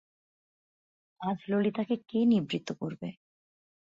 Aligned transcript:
আজ 1.21 1.39
ললিতাকে 1.49 1.95
কে 2.09 2.19
নিবৃত্ত 2.25 2.69
করবে? 2.73 3.09